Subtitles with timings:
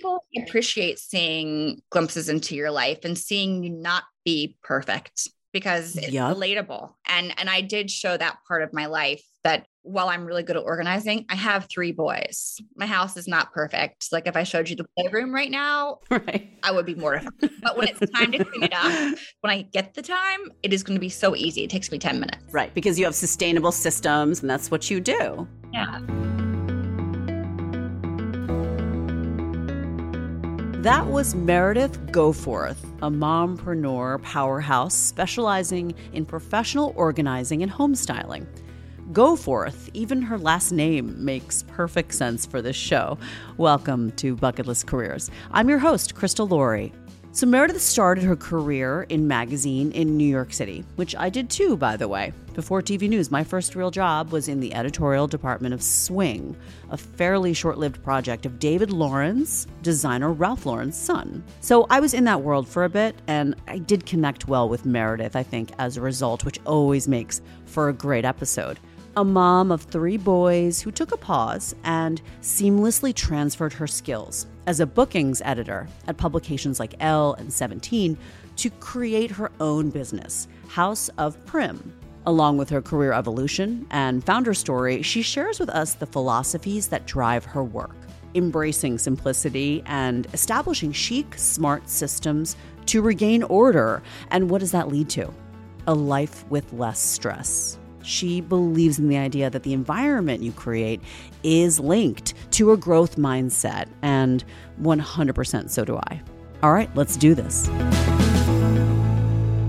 [0.00, 6.10] people appreciate seeing glimpses into your life and seeing you not be perfect because it's
[6.10, 6.36] yep.
[6.36, 6.92] relatable.
[7.06, 10.56] And and I did show that part of my life that while I'm really good
[10.56, 12.58] at organizing, I have three boys.
[12.76, 14.08] My house is not perfect.
[14.12, 16.50] Like if I showed you the playroom right now, right.
[16.62, 17.32] I would be mortified.
[17.62, 20.82] but when it's time to clean it up, when I get the time, it is
[20.82, 21.64] going to be so easy.
[21.64, 22.52] It takes me 10 minutes.
[22.52, 22.72] Right.
[22.74, 25.48] Because you have sustainable systems and that's what you do.
[25.72, 26.00] Yeah.
[30.82, 38.46] That was Meredith Goforth, a mompreneur powerhouse specializing in professional organizing and home styling.
[39.12, 43.18] Goforth, even her last name makes perfect sense for this show.
[43.58, 45.30] Welcome to Bucket List Careers.
[45.50, 46.94] I'm your host, Crystal Laurie.
[47.32, 51.76] So, Meredith started her career in magazine in New York City, which I did too,
[51.76, 52.32] by the way.
[52.54, 56.56] Before TV News, my first real job was in the editorial department of Swing,
[56.90, 59.46] a fairly short lived project of David Lauren,
[59.82, 61.44] designer Ralph Lauren's son.
[61.60, 64.84] So, I was in that world for a bit, and I did connect well with
[64.84, 68.80] Meredith, I think, as a result, which always makes for a great episode
[69.16, 74.80] a mom of three boys who took a pause and seamlessly transferred her skills as
[74.80, 78.16] a bookings editor at publications like Elle and 17
[78.56, 81.92] to create her own business, House of Prim.
[82.26, 87.06] Along with her career evolution and founder story, she shares with us the philosophies that
[87.06, 87.96] drive her work,
[88.34, 94.02] embracing simplicity and establishing chic, smart systems to regain order.
[94.30, 95.32] And what does that lead to?
[95.86, 97.79] A life with less stress.
[98.02, 101.00] She believes in the idea that the environment you create
[101.42, 104.44] is linked to a growth mindset, and
[104.82, 106.20] 100% so do I.
[106.62, 107.68] All right, let's do this.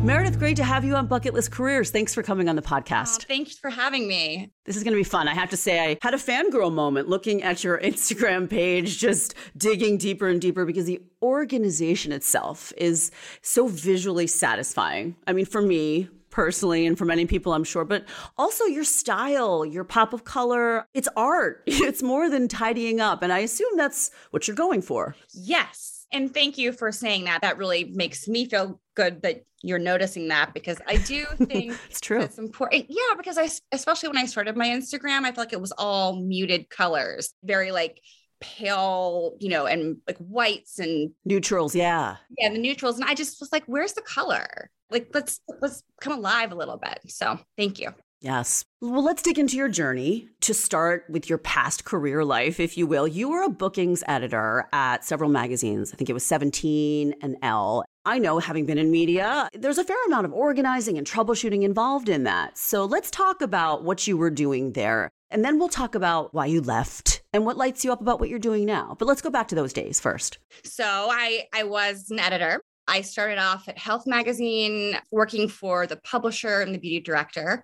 [0.03, 1.91] Meredith, great to have you on Bucket List Careers.
[1.91, 3.19] Thanks for coming on the podcast.
[3.21, 4.51] Oh, thanks for having me.
[4.65, 5.27] This is going to be fun.
[5.27, 9.35] I have to say, I had a fangirl moment looking at your Instagram page, just
[9.55, 13.11] digging deeper and deeper because the organization itself is
[13.43, 15.15] so visually satisfying.
[15.27, 18.05] I mean, for me, personally and for many people i'm sure but
[18.37, 21.63] also your style your pop of color it's art.
[21.91, 25.15] It's more than tidying up and i assume that's what you're going for.
[25.33, 26.05] Yes.
[26.13, 27.41] And thank you for saying that.
[27.41, 32.01] That really makes me feel good that you're noticing that because i do think it's
[32.01, 32.21] true.
[32.21, 35.61] it's important yeah because i especially when i started my instagram i felt like it
[35.61, 38.01] was all muted colors very like
[38.41, 41.73] pale, you know, and like whites and neutrals.
[41.73, 42.17] Yeah.
[42.37, 42.49] Yeah.
[42.49, 42.99] The neutrals.
[42.99, 44.69] And I just was like, where's the color?
[44.89, 46.99] Like, let's, let's come alive a little bit.
[47.07, 47.93] So thank you.
[48.21, 48.65] Yes.
[48.81, 52.85] Well, let's dig into your journey to start with your past career life, if you
[52.85, 53.07] will.
[53.07, 55.91] You were a bookings editor at several magazines.
[55.91, 57.83] I think it was 17 and Elle.
[58.05, 62.09] I know, having been in media, there's a fair amount of organizing and troubleshooting involved
[62.09, 62.59] in that.
[62.59, 65.09] So let's talk about what you were doing there.
[65.31, 68.29] And then we'll talk about why you left and what lights you up about what
[68.29, 68.95] you're doing now.
[68.99, 70.37] But let's go back to those days first.
[70.63, 72.61] So I I was an editor.
[72.87, 77.63] I started off at Health Magazine working for the publisher and the beauty director,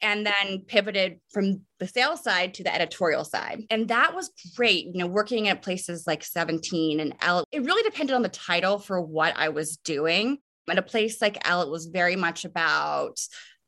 [0.00, 3.62] and then pivoted from the sales side to the editorial side.
[3.70, 7.44] And that was great, you know, working at places like 17 and Elle.
[7.50, 10.38] It really depended on the title for what I was doing.
[10.68, 13.18] At a place like Elle, it was very much about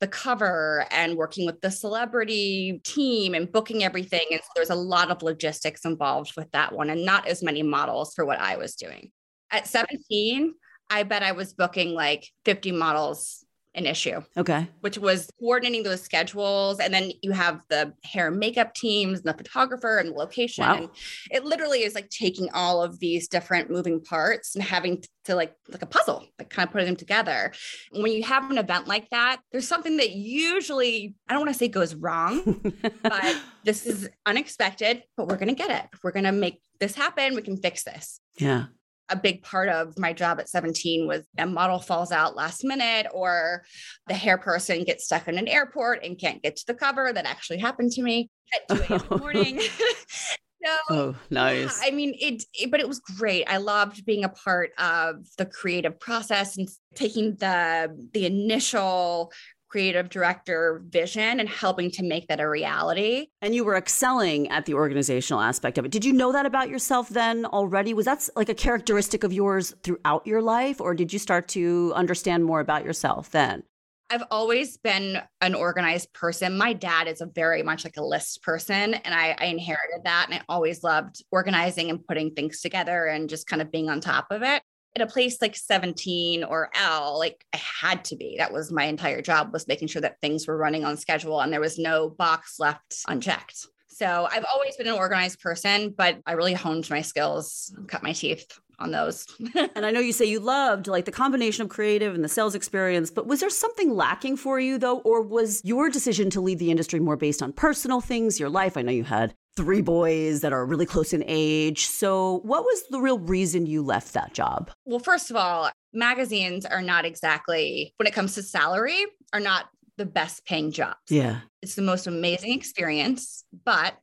[0.02, 4.26] the cover and working with the celebrity team and booking everything.
[4.32, 7.62] And so there's a lot of logistics involved with that one and not as many
[7.62, 9.12] models for what I was doing.
[9.52, 10.54] At 17,
[10.90, 14.20] I bet I was booking like 50 models an issue.
[14.36, 14.68] Okay.
[14.80, 16.78] Which was coordinating those schedules.
[16.78, 20.64] And then you have the hair and makeup teams and the photographer and the location.
[20.64, 20.76] Wow.
[20.76, 20.88] And
[21.30, 25.54] it literally is like taking all of these different moving parts and having to like
[25.68, 27.52] like a puzzle, like kind of putting them together.
[27.92, 31.58] When you have an event like that, there's something that usually I don't want to
[31.58, 32.60] say goes wrong,
[33.02, 35.98] but this is unexpected, but we're gonna get it.
[36.02, 37.34] We're gonna make this happen.
[37.34, 38.20] We can fix this.
[38.36, 38.66] Yeah
[39.12, 43.06] a big part of my job at 17 was a model falls out last minute
[43.12, 43.62] or
[44.08, 47.12] the hair person gets stuck in an airport and can't get to the cover.
[47.12, 48.92] That actually happened to me at 2 a.m.
[48.92, 49.18] in the oh.
[49.18, 49.60] morning.
[50.64, 51.80] so, oh, nice.
[51.80, 53.44] Yeah, I mean, it, it, but it was great.
[53.48, 59.32] I loved being a part of the creative process and taking the the initial
[59.72, 63.28] creative director vision and helping to make that a reality.
[63.40, 65.90] And you were excelling at the organizational aspect of it.
[65.90, 67.94] Did you know that about yourself then already?
[67.94, 71.90] Was that like a characteristic of yours throughout your life, or did you start to
[71.96, 73.62] understand more about yourself then?
[74.10, 76.58] I've always been an organized person.
[76.58, 80.26] My dad is a very much like a list person, and I, I, inherited that.
[80.28, 84.02] And I always loved organizing and putting things together and just kind of being on
[84.02, 84.62] top of it
[84.94, 88.36] at a place like 17 or Elle, like I had to be.
[88.38, 91.52] That was my entire job was making sure that things were running on schedule and
[91.52, 93.66] there was no box left unchecked.
[93.88, 98.12] So I've always been an organized person, but I really honed my skills, cut my
[98.12, 98.46] teeth
[98.78, 99.26] on those.
[99.54, 102.54] and I know you say you loved like the combination of creative and the sales
[102.54, 104.98] experience, but was there something lacking for you though?
[105.00, 108.76] Or was your decision to leave the industry more based on personal things, your life?
[108.76, 111.86] I know you had three boys that are really close in age.
[111.86, 114.70] So, what was the real reason you left that job?
[114.84, 119.66] Well, first of all, magazines are not exactly, when it comes to salary, are not
[119.98, 120.96] the best paying jobs.
[121.08, 121.40] Yeah.
[121.60, 123.44] It's the most amazing experience.
[123.64, 123.94] But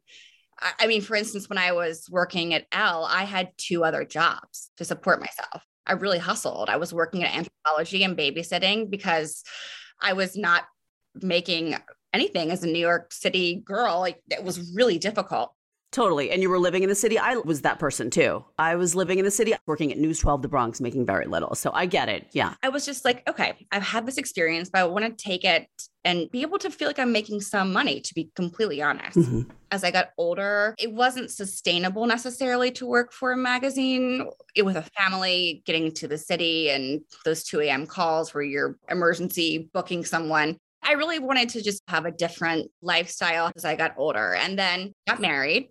[0.80, 4.72] I mean, for instance, when I was working at Elle, I had two other jobs
[4.78, 5.64] to support myself.
[5.86, 6.70] I really hustled.
[6.70, 9.44] I was working at Anthropologie and babysitting because
[10.02, 10.66] I was not
[11.16, 11.76] making
[12.14, 14.00] anything as a New York City girl.
[14.00, 15.54] Like it was really difficult.
[15.92, 16.30] Totally.
[16.30, 17.18] And you were living in the city.
[17.18, 18.46] I was that person too.
[18.60, 21.56] I was living in the city, working at News 12 The Bronx, making very little.
[21.56, 22.28] So I get it.
[22.32, 22.54] Yeah.
[22.62, 25.68] I was just like, okay, I've had this experience, but I want to take it
[26.06, 29.18] and be able to feel like I'm making some money, to be completely honest.
[29.18, 29.50] Mm-hmm.
[29.72, 34.78] As I got older, it wasn't sustainable necessarily to work for a magazine it, with
[34.78, 37.88] a family, getting to the city and those 2 a.m.
[37.88, 40.58] calls where you're emergency booking someone.
[40.90, 44.92] I really wanted to just have a different lifestyle as I got older and then
[45.08, 45.70] got married,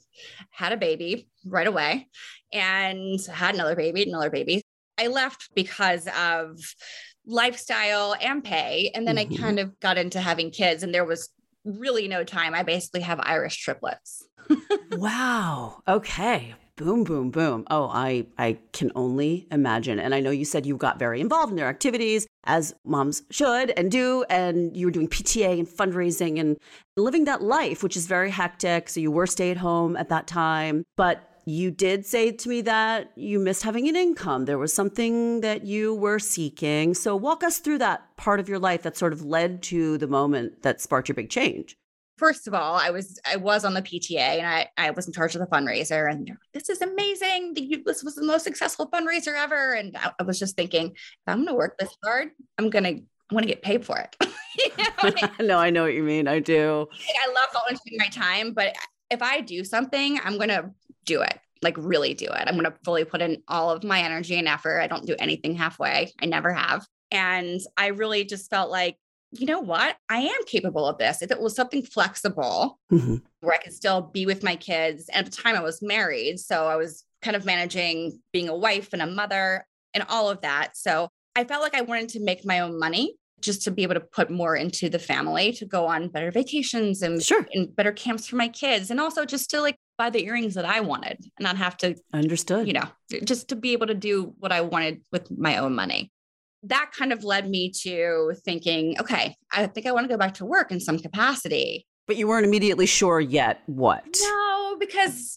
[0.50, 2.06] had a baby right away,
[2.52, 4.62] and had another baby, another baby.
[4.96, 6.56] I left because of
[7.26, 8.92] lifestyle and pay.
[8.94, 9.34] And then mm-hmm.
[9.34, 11.30] I kind of got into having kids, and there was
[11.64, 12.54] really no time.
[12.54, 14.24] I basically have Irish triplets.
[14.92, 15.82] wow.
[15.88, 17.64] Okay boom boom boom.
[17.70, 19.98] Oh i i can only imagine.
[19.98, 23.70] And i know you said you got very involved in their activities as moms should
[23.76, 26.56] and do and you were doing pta and fundraising and
[26.96, 28.88] living that life which is very hectic.
[28.88, 30.84] So you were stay at home at that time.
[30.96, 34.44] But you did say to me that you missed having an income.
[34.44, 36.92] There was something that you were seeking.
[36.92, 40.06] So, walk us through that part of your life that sort of led to the
[40.06, 41.77] moment that sparked your big change
[42.18, 45.12] first of all, I was I was on the PTA and I I was in
[45.12, 47.54] charge of the fundraiser and this is amazing.
[47.84, 49.72] This was the most successful fundraiser ever.
[49.72, 52.84] And I, I was just thinking, if I'm going to work this hard, I'm going
[52.84, 54.16] to I want to get paid for it.
[54.58, 55.28] you know?
[55.46, 56.28] no, I know what you mean.
[56.28, 56.88] I do.
[56.90, 58.74] I love volunteering my time, but
[59.10, 60.70] if I do something, I'm going to
[61.04, 61.38] do it.
[61.60, 62.44] Like really do it.
[62.46, 64.80] I'm going to fully put in all of my energy and effort.
[64.80, 66.12] I don't do anything halfway.
[66.22, 66.86] I never have.
[67.10, 68.96] And I really just felt like
[69.32, 69.96] you know what?
[70.08, 71.22] I am capable of this.
[71.22, 73.16] If it was something flexible mm-hmm.
[73.40, 75.08] where I could still be with my kids.
[75.12, 76.38] And at the time I was married.
[76.38, 80.40] So I was kind of managing being a wife and a mother and all of
[80.42, 80.76] that.
[80.76, 83.94] So I felt like I wanted to make my own money just to be able
[83.94, 87.46] to put more into the family to go on better vacations and, sure.
[87.52, 88.90] and better camps for my kids.
[88.90, 91.94] And also just to like buy the earrings that I wanted and not have to
[92.12, 92.88] understood, you know,
[93.24, 96.10] just to be able to do what I wanted with my own money
[96.64, 100.34] that kind of led me to thinking, okay, I think I want to go back
[100.34, 101.86] to work in some capacity.
[102.06, 104.04] But you weren't immediately sure yet what?
[104.20, 105.36] No, because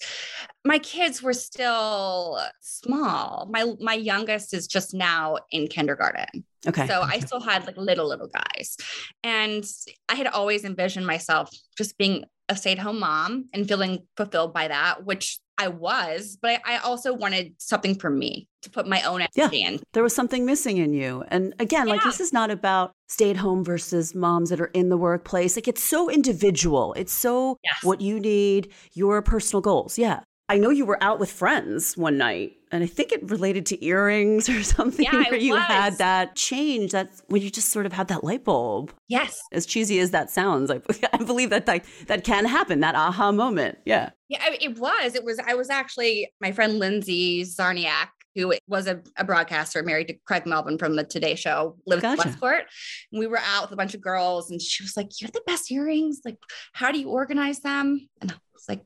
[0.64, 3.48] my kids were still small.
[3.52, 6.46] My my youngest is just now in kindergarten.
[6.68, 6.88] Okay.
[6.88, 7.02] So.
[7.02, 8.78] I still had like little little guys.
[9.24, 9.66] And
[10.08, 15.06] I had always envisioned myself just being a stay-at-home mom and feeling fulfilled by that,
[15.06, 19.22] which I was, but I, I, also wanted something for me to put my own
[19.22, 19.80] energy yeah, in.
[19.94, 21.24] There was something missing in you.
[21.28, 21.94] And again, yeah.
[21.94, 25.56] like this is not about stay at home versus moms that are in the workplace.
[25.56, 26.94] Like it's so individual.
[26.94, 27.84] It's so yes.
[27.84, 29.98] what you need, your personal goals.
[29.98, 30.22] Yeah.
[30.50, 33.86] I know you were out with friends one night, and I think it related to
[33.86, 35.64] earrings or something yeah, where you was.
[35.64, 36.92] had that change.
[36.92, 38.94] That's when you just sort of had that light bulb.
[39.08, 39.42] Yes.
[39.52, 40.82] As cheesy as that sounds, I,
[41.14, 43.78] I believe that like, that can happen, that aha moment.
[43.86, 44.12] Yeah.
[44.30, 45.16] Yeah, it was.
[45.16, 50.08] It was, I was actually, my friend Lindsay Czarniak, who was a, a, broadcaster married
[50.08, 52.22] to Craig Melvin from the Today Show, lived gotcha.
[52.22, 52.64] in Westport.
[53.12, 55.42] We were out with a bunch of girls, and she was like, "You have the
[55.46, 56.22] best earrings.
[56.24, 56.38] Like,
[56.72, 58.82] how do you organize them?" And I was like,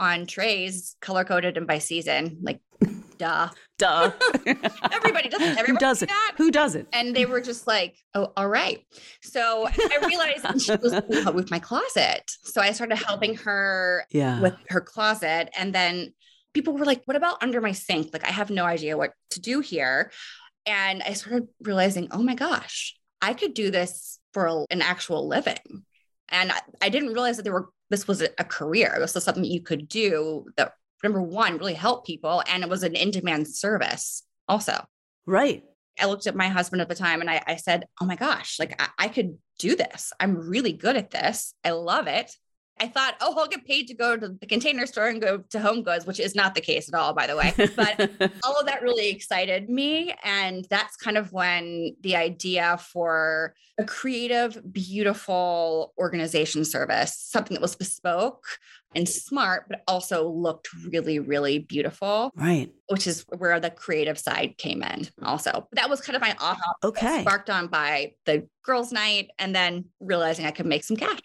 [0.00, 2.38] on trays, color coded and by season.
[2.42, 2.60] Like,
[3.18, 3.50] duh.
[3.78, 4.12] Duh.
[4.92, 5.56] everybody does it.
[5.56, 6.10] Everybody Who does it?
[6.36, 6.86] Who does it?
[6.92, 8.84] And they were just like, oh, all right.
[9.22, 10.92] So I realized she was
[11.32, 12.30] with my closet.
[12.42, 14.38] So I started helping her yeah.
[14.40, 15.48] with her closet.
[15.56, 16.12] And then
[16.52, 18.10] people were like, what about under my sink?
[18.12, 20.10] Like, I have no idea what to do here.
[20.66, 25.84] And I started realizing, oh my gosh, I could do this for an actual living.
[26.28, 28.96] And I, I didn't realize that there were this was a career.
[28.98, 32.42] This was something you could do that number one really help people.
[32.48, 34.84] And it was an in-demand service also.
[35.26, 35.64] Right.
[36.00, 38.58] I looked at my husband at the time and I, I said, Oh my gosh,
[38.58, 40.12] like I, I could do this.
[40.18, 41.54] I'm really good at this.
[41.64, 42.32] I love it.
[42.80, 45.60] I thought, oh, I'll get paid to go to the container store and go to
[45.60, 47.52] Home Goods, which is not the case at all, by the way.
[47.76, 48.10] But
[48.44, 50.14] all of that really excited me.
[50.24, 57.60] And that's kind of when the idea for a creative, beautiful organization service, something that
[57.60, 58.46] was bespoke
[58.94, 62.30] and smart, but also looked really, really beautiful.
[62.34, 62.72] Right.
[62.88, 65.68] Which is where the creative side came in also.
[65.72, 66.74] That was kind of my aha.
[66.82, 67.20] Okay.
[67.20, 71.20] Sparked on by the girls' night and then realizing I could make some cash.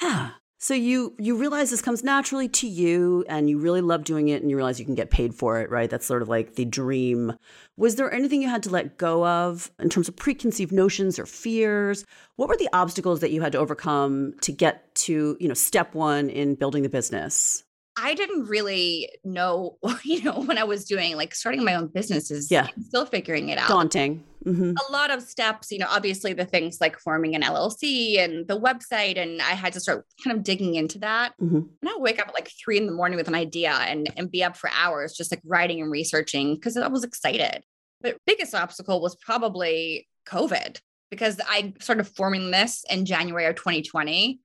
[0.00, 0.30] Yeah.
[0.66, 4.42] So you you realize this comes naturally to you and you really love doing it
[4.42, 5.88] and you realize you can get paid for it, right?
[5.88, 7.34] That's sort of like the dream.
[7.76, 11.24] Was there anything you had to let go of in terms of preconceived notions or
[11.24, 12.04] fears?
[12.34, 15.94] What were the obstacles that you had to overcome to get to, you know, step
[15.94, 17.62] 1 in building the business?
[17.96, 22.30] I didn't really know, you know, when I was doing like starting my own business
[22.30, 22.68] is yeah.
[22.86, 23.68] still figuring it out.
[23.68, 24.24] Daunting.
[24.44, 24.74] Mm-hmm.
[24.88, 28.58] A lot of steps, you know, obviously the things like forming an LLC and the
[28.58, 29.18] website.
[29.18, 31.32] And I had to start kind of digging into that.
[31.40, 31.56] Mm-hmm.
[31.56, 34.30] And I wake up at like three in the morning with an idea and, and
[34.30, 37.64] be up for hours, just like writing and researching because I was excited.
[38.02, 40.78] But biggest obstacle was probably COVID
[41.10, 44.40] because I started forming this in January of 2020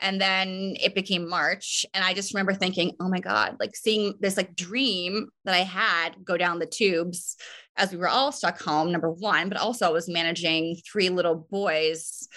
[0.00, 4.14] and then it became march and i just remember thinking oh my god like seeing
[4.20, 7.36] this like dream that i had go down the tubes
[7.76, 11.46] as we were all stuck home number one but also i was managing three little
[11.50, 12.28] boys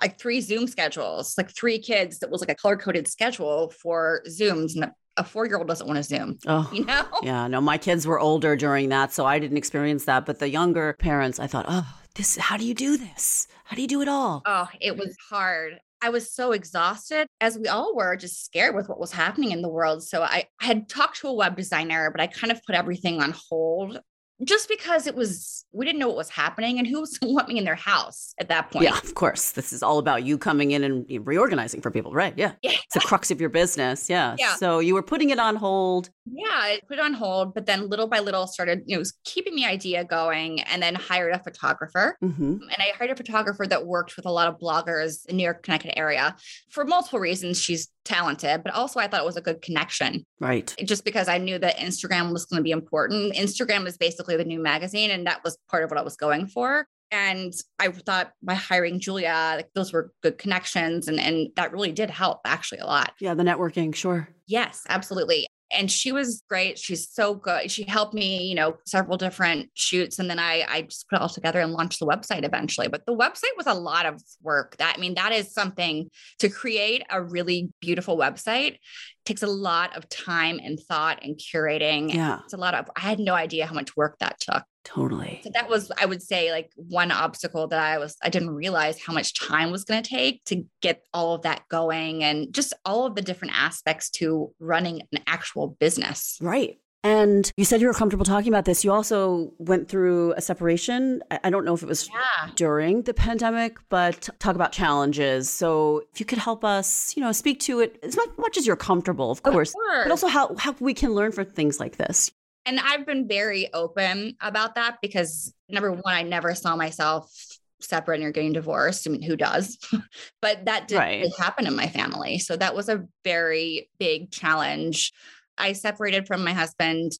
[0.00, 4.22] like three zoom schedules like three kids that was like a color coded schedule for
[4.28, 6.38] zooms and a four year old doesn't want to Zoom.
[6.46, 7.04] Oh, you know?
[7.22, 10.26] Yeah, no, my kids were older during that, so I didn't experience that.
[10.26, 13.46] But the younger parents, I thought, oh, this, how do you do this?
[13.64, 14.42] How do you do it all?
[14.44, 15.78] Oh, it was hard.
[16.02, 19.62] I was so exhausted, as we all were, just scared with what was happening in
[19.62, 20.02] the world.
[20.02, 23.22] So I, I had talked to a web designer, but I kind of put everything
[23.22, 24.00] on hold
[24.44, 27.58] just because it was we didn't know what was happening and who was want me
[27.58, 28.84] in their house at that point.
[28.84, 29.52] Yeah, of course.
[29.52, 32.34] This is all about you coming in and reorganizing for people, right?
[32.36, 32.52] Yeah.
[32.62, 32.72] yeah.
[32.72, 34.10] It's the crux of your business.
[34.10, 34.36] Yeah.
[34.38, 34.54] yeah.
[34.56, 36.10] So you were putting it on hold.
[36.26, 39.56] Yeah, I put it on hold, but then little by little started, you know, keeping
[39.56, 42.16] the idea going and then hired a photographer.
[42.22, 42.52] Mm-hmm.
[42.52, 45.62] And I hired a photographer that worked with a lot of bloggers in New York,
[45.62, 46.36] Connecticut area
[46.70, 47.60] for multiple reasons.
[47.60, 50.24] She's talented, but also I thought it was a good connection.
[50.40, 50.74] Right.
[50.84, 53.34] Just because I knew that Instagram was going to be important.
[53.34, 56.46] Instagram is basically the new magazine, and that was part of what I was going
[56.46, 56.86] for.
[57.10, 61.08] And I thought by hiring Julia, like those were good connections.
[61.08, 63.12] And, and that really did help actually a lot.
[63.20, 64.30] Yeah, the networking, sure.
[64.46, 66.78] Yes, absolutely and she was great.
[66.78, 67.70] She's so good.
[67.70, 70.18] She helped me, you know, several different shoots.
[70.18, 72.88] And then I, I just put it all together and launched the website eventually.
[72.88, 74.76] But the website was a lot of work.
[74.78, 78.76] That I mean, that is something to create a really beautiful website
[79.24, 82.12] takes a lot of time and thought and curating.
[82.12, 82.40] Yeah.
[82.44, 84.64] It's a lot of, I had no idea how much work that took.
[84.84, 85.40] Totally.
[85.44, 89.00] So that was, I would say, like one obstacle that I was, I didn't realize
[89.00, 92.74] how much time was going to take to get all of that going and just
[92.84, 96.36] all of the different aspects to running an actual business.
[96.40, 96.78] Right.
[97.04, 98.84] And you said you were comfortable talking about this.
[98.84, 101.22] You also went through a separation.
[101.30, 102.50] I don't know if it was yeah.
[102.54, 105.50] during the pandemic, but talk about challenges.
[105.50, 108.76] So if you could help us, you know, speak to it as much as you're
[108.76, 110.04] comfortable, of course, of course.
[110.04, 112.30] but also how, how we can learn from things like this.
[112.64, 117.32] And I've been very open about that because number one, I never saw myself
[117.80, 119.08] separating or getting divorced.
[119.08, 119.76] I mean, who does?
[120.40, 121.32] but that didn't right.
[121.36, 122.38] happen in my family.
[122.38, 125.12] So that was a very big challenge
[125.58, 127.12] I separated from my husband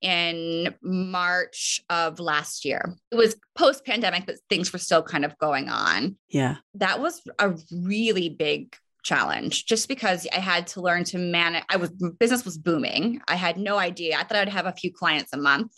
[0.00, 2.96] in March of last year.
[3.10, 6.16] It was post pandemic, but things were still kind of going on.
[6.28, 6.56] Yeah.
[6.74, 11.64] That was a really big challenge just because I had to learn to manage.
[11.68, 13.20] I was business was booming.
[13.28, 14.16] I had no idea.
[14.18, 15.72] I thought I'd have a few clients a month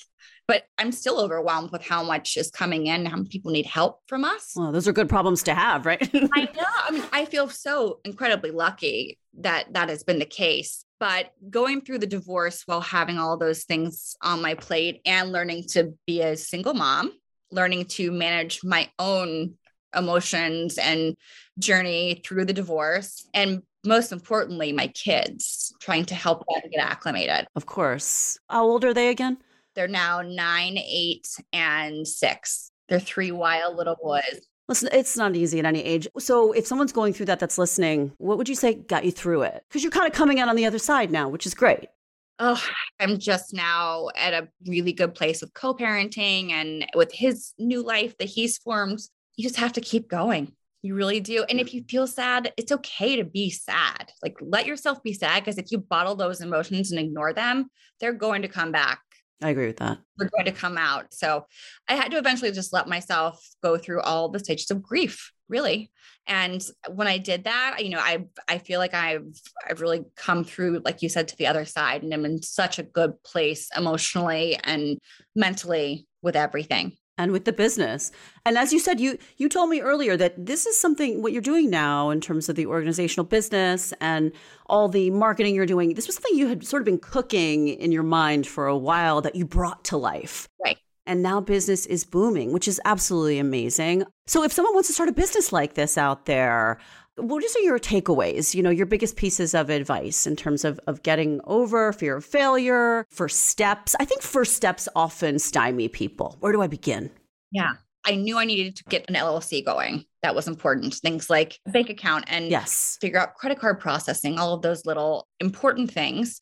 [0.49, 4.01] but I'm still overwhelmed with how much is coming in, how many people need help
[4.07, 4.53] from us.
[4.57, 6.03] Well, those are good problems to have, right?
[6.35, 6.65] I know.
[6.65, 10.85] I mean, I feel so incredibly lucky that that has been the case.
[11.03, 15.65] But going through the divorce while having all those things on my plate and learning
[15.71, 17.11] to be a single mom,
[17.51, 19.55] learning to manage my own
[19.97, 21.17] emotions and
[21.59, 27.49] journey through the divorce, and most importantly, my kids, trying to help them get acclimated.
[27.57, 28.39] Of course.
[28.49, 29.39] How old are they again?
[29.75, 32.71] They're now nine, eight, and six.
[32.89, 34.41] They're three wild little boys.
[34.73, 36.09] Listen, it's not easy at any age.
[36.19, 39.43] So, if someone's going through that that's listening, what would you say got you through
[39.43, 39.63] it?
[39.69, 41.91] Because you're kind of coming out on the other side now, which is great.
[42.39, 42.59] Oh,
[42.99, 47.83] I'm just now at a really good place with co parenting and with his new
[47.83, 49.01] life that he's formed.
[49.37, 50.55] You just have to keep going.
[50.81, 51.45] You really do.
[51.51, 54.11] And if you feel sad, it's okay to be sad.
[54.23, 57.69] Like let yourself be sad because if you bottle those emotions and ignore them,
[58.01, 59.01] they're going to come back
[59.43, 59.99] I agree with that.
[60.19, 61.13] We're going to come out.
[61.13, 61.47] So
[61.89, 65.91] I had to eventually just let myself go through all the stages of grief, really.
[66.27, 69.27] And when I did that, you know, I I feel like I've
[69.69, 72.79] I've really come through, like you said, to the other side, and I'm in such
[72.79, 74.99] a good place emotionally and
[75.35, 78.11] mentally with everything and with the business.
[78.45, 81.41] And as you said, you you told me earlier that this is something what you're
[81.41, 84.33] doing now in terms of the organizational business and
[84.67, 85.95] all the marketing you're doing.
[85.95, 89.21] This was something you had sort of been cooking in your mind for a while
[89.21, 90.49] that you brought to life.
[90.65, 90.79] Right.
[91.07, 94.05] And now business is booming, which is absolutely amazing.
[94.27, 96.79] So if someone wants to start a business like this out there,
[97.23, 101.03] what are your takeaways, you know, your biggest pieces of advice in terms of, of
[101.03, 103.95] getting over fear of failure, first steps?
[104.01, 106.37] I think first steps often stymie people.
[106.41, 107.11] Where do I begin?
[107.51, 107.73] Yeah.
[108.05, 110.05] I knew I needed to get an LLC going.
[110.23, 110.95] That was important.
[110.95, 112.99] Things like bank account and yes.
[113.01, 116.41] figure out credit card processing, all of those little important things.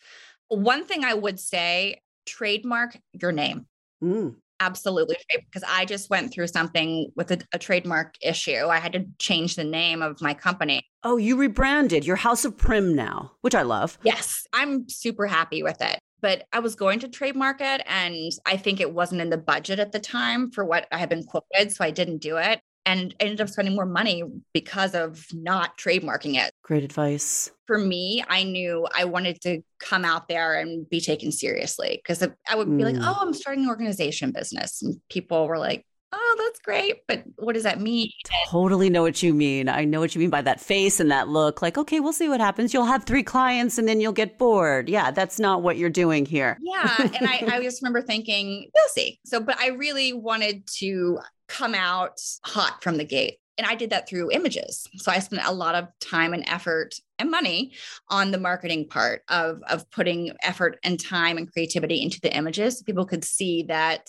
[0.49, 3.67] One thing I would say trademark your name.
[4.03, 4.37] Mm.
[4.61, 5.17] Absolutely.
[5.35, 8.67] Because I just went through something with a, a, trademark issue.
[8.67, 10.83] I had to change the name of my company.
[11.03, 12.05] Oh, you rebranded.
[12.05, 13.99] your House of Prim now, which I love.
[14.03, 14.47] Yes.
[14.53, 15.99] I'm super happy with it.
[16.21, 19.79] But I was going to trademark it and I think it wasn't in the budget
[19.79, 21.73] at the time for what I had been quoted.
[21.73, 24.23] So I didn't do it and ended up spending more money
[24.53, 26.51] because of not trademarking it.
[26.63, 27.51] Great advice.
[27.67, 32.27] For me, I knew I wanted to come out there and be taken seriously because
[32.49, 32.93] I would be mm.
[32.93, 34.83] like, oh, I'm starting an organization business.
[34.83, 37.07] And people were like, oh, that's great.
[37.07, 38.11] But what does that mean?
[38.49, 39.69] Totally know what you mean.
[39.69, 41.63] I know what you mean by that face and that look.
[41.63, 42.75] Like, okay, we'll see what happens.
[42.75, 44.89] You'll have three clients and then you'll get bored.
[44.89, 46.59] Yeah, that's not what you're doing here.
[46.61, 46.97] Yeah.
[46.99, 49.21] And I, I just remember thinking, we'll see.
[49.25, 53.37] So, but I really wanted to come out hot from the gate.
[53.59, 54.87] And I did that through images.
[54.97, 57.73] So I spent a lot of time and effort and money
[58.09, 62.79] on the marketing part of, of putting effort and time and creativity into the images
[62.79, 64.09] so people could see that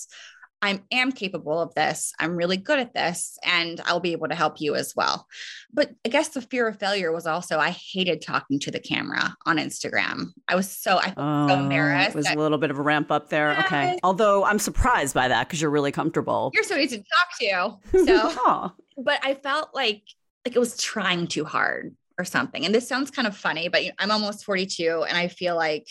[0.62, 2.14] I am capable of this.
[2.20, 5.28] I'm really good at this, and I'll be able to help you as well.
[5.74, 9.36] But I guess the fear of failure was also I hated talking to the camera
[9.46, 10.28] on Instagram.
[10.48, 12.10] I was so I oh, so embarrassed.
[12.10, 13.54] It was a little bit of a ramp up there.
[13.54, 13.66] Yes.
[13.66, 14.00] Okay.
[14.04, 16.52] Although I'm surprised by that because you're really comfortable.
[16.54, 18.02] You're so easy to talk to.
[18.12, 18.72] So, oh.
[18.98, 20.02] but I felt like
[20.46, 22.66] like it was trying too hard or something.
[22.66, 25.88] And this sounds kind of funny, but I'm almost 42, and I feel like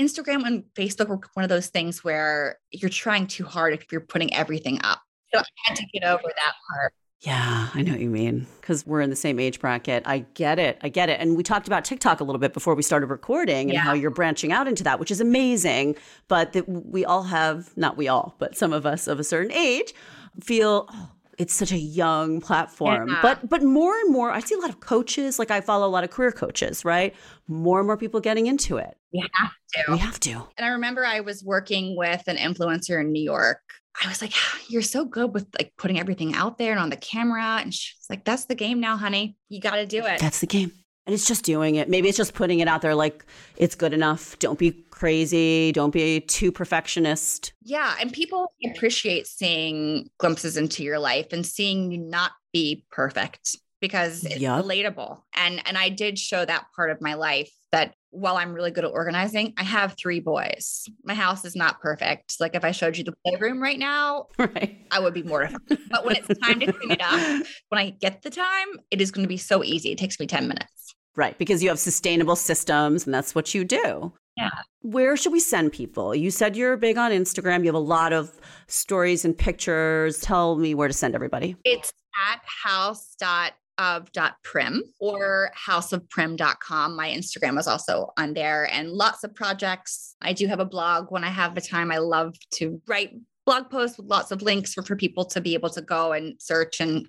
[0.00, 4.00] Instagram and Facebook were one of those things where you're trying too hard if you're
[4.00, 5.00] putting everything up.
[5.32, 6.92] So I had to get over that part.
[7.20, 10.02] Yeah, I know what you mean because we're in the same age bracket.
[10.04, 10.78] I get it.
[10.82, 11.18] I get it.
[11.20, 13.80] And we talked about TikTok a little bit before we started recording and yeah.
[13.80, 15.96] how you're branching out into that, which is amazing.
[16.28, 19.52] But that we all have, not we all, but some of us of a certain
[19.52, 19.94] age
[20.42, 23.18] feel, oh, it's such a young platform yeah.
[23.22, 25.90] but but more and more i see a lot of coaches like i follow a
[25.90, 27.14] lot of career coaches right?
[27.48, 28.96] More and more people getting into it.
[29.12, 29.92] We have to.
[29.92, 30.46] We have to.
[30.56, 33.60] And i remember i was working with an influencer in new york.
[34.02, 36.90] I was like ah, you're so good with like putting everything out there and on
[36.90, 37.60] the camera.
[37.60, 39.36] And she's like that's the game now honey.
[39.48, 40.20] You got to do it.
[40.20, 40.72] That's the game
[41.06, 41.88] and it's just doing it.
[41.88, 43.24] Maybe it's just putting it out there like
[43.56, 44.38] it's good enough.
[44.38, 45.72] Don't be crazy.
[45.72, 47.52] Don't be too perfectionist.
[47.62, 47.94] Yeah.
[48.00, 54.24] And people appreciate seeing glimpses into your life and seeing you not be perfect because
[54.24, 54.64] it's yep.
[54.64, 55.20] relatable.
[55.36, 58.84] And and I did show that part of my life that while I'm really good
[58.84, 60.88] at organizing, I have three boys.
[61.02, 62.36] My house is not perfect.
[62.38, 64.78] Like if I showed you the playroom right now, right.
[64.90, 65.60] I would be mortified.
[65.90, 69.10] but when it's time to clean it up, when I get the time, it is
[69.10, 69.90] going to be so easy.
[69.90, 70.83] It takes me 10 minutes.
[71.16, 74.12] Right, because you have sustainable systems and that's what you do.
[74.36, 74.50] Yeah.
[74.82, 76.14] Where should we send people?
[76.14, 77.60] You said you're big on Instagram.
[77.60, 78.32] You have a lot of
[78.66, 80.20] stories and pictures.
[80.20, 81.54] Tell me where to send everybody.
[81.64, 81.92] It's
[82.32, 83.28] at house of
[83.76, 86.96] house.of.prim or houseofprim.com.
[86.96, 90.16] My Instagram is also on there and lots of projects.
[90.20, 91.90] I do have a blog when I have the time.
[91.90, 93.12] I love to write
[93.46, 96.34] blog posts with lots of links for, for people to be able to go and
[96.40, 97.08] search and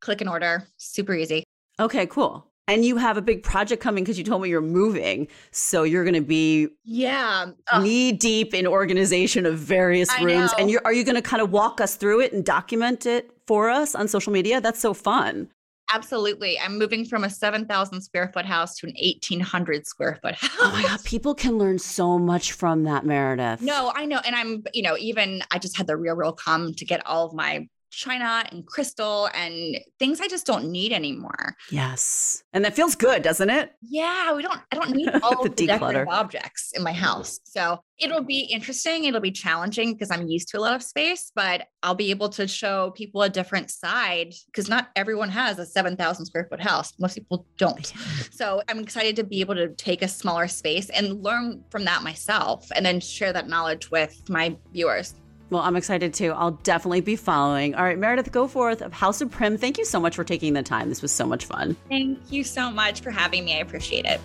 [0.00, 0.66] click and order.
[0.78, 1.44] Super easy.
[1.78, 2.50] Okay, cool.
[2.68, 5.28] And you have a big project coming because you told me you're moving.
[5.52, 10.52] So you're going to be yeah uh, knee deep in organization of various I rooms.
[10.52, 10.58] Know.
[10.58, 13.30] And you're, are you going to kind of walk us through it and document it
[13.46, 14.60] for us on social media?
[14.60, 15.48] That's so fun.
[15.92, 16.58] Absolutely.
[16.58, 20.50] I'm moving from a 7,000 square foot house to an 1,800 square foot house.
[20.58, 21.04] Oh my God.
[21.04, 23.62] People can learn so much from that, Meredith.
[23.62, 24.20] No, I know.
[24.24, 27.26] And I'm, you know, even I just had the real real come to get all
[27.26, 31.56] of my china and crystal and things I just don't need anymore.
[31.70, 32.42] Yes.
[32.52, 33.72] And that feels good, doesn't it?
[33.82, 37.40] Yeah, we don't I don't need all the, the decorative objects in my house.
[37.44, 39.04] So it'll be interesting.
[39.04, 42.28] It'll be challenging because I'm used to a lot of space, but I'll be able
[42.30, 46.92] to show people a different side because not everyone has a 7,000 square foot house.
[46.98, 47.92] Most people don't.
[48.30, 52.02] So I'm excited to be able to take a smaller space and learn from that
[52.02, 55.14] myself and then share that knowledge with my viewers.
[55.48, 56.32] Well, I'm excited too.
[56.32, 57.74] I'll definitely be following.
[57.74, 60.62] All right, Meredith Goforth of House of Prim, thank you so much for taking the
[60.62, 60.88] time.
[60.88, 61.76] This was so much fun.
[61.88, 63.54] Thank you so much for having me.
[63.54, 64.20] I appreciate it.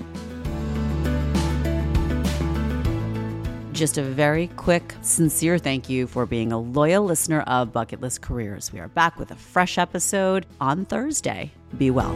[3.73, 8.21] Just a very quick, sincere thank you for being a loyal listener of Bucket List
[8.21, 8.71] Careers.
[8.71, 11.51] We are back with a fresh episode on Thursday.
[11.77, 12.15] Be well.